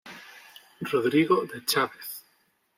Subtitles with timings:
[0.81, 2.23] Rodrigo de Chávez.